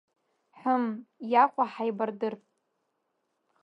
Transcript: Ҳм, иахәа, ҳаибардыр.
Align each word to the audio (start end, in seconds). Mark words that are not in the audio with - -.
Ҳм, 0.59 0.85
иахәа, 1.31 1.65
ҳаибардыр. 1.71 2.33